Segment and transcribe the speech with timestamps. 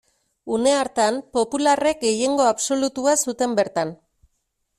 [0.55, 3.95] Une hartan, popularrek gehiengo absolutua zuten bertan.